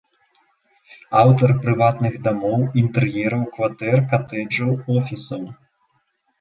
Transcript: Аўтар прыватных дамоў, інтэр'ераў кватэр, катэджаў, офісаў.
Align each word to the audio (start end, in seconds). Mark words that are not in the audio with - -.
Аўтар 1.21 1.53
прыватных 1.65 2.17
дамоў, 2.29 2.57
інтэр'ераў 2.83 3.47
кватэр, 3.53 3.97
катэджаў, 4.17 4.69
офісаў. 4.99 5.43